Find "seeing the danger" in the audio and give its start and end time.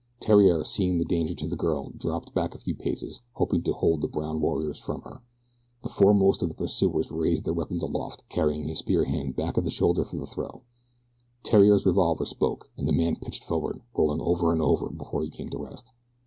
0.63-1.35